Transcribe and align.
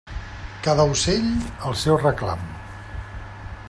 Cada 0.67 0.85
ocell 0.93 1.29
el 1.71 1.77
seu 1.83 2.01
reclam. 2.05 2.45